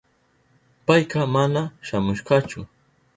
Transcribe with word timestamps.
Payka 0.85 1.21
mana 1.33 1.63
shamushkachu. 1.91 2.59